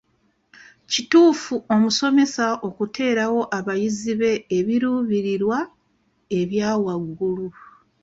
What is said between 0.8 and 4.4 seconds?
Kituufu omusomesa okuteerawo abayizi be